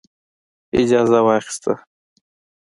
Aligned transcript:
اجازه 0.81 1.19
واخیستله. 1.25 1.75